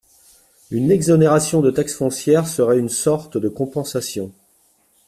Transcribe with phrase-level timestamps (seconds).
[0.71, 4.31] Une exonération de taxe foncière serait une sorte de compensation.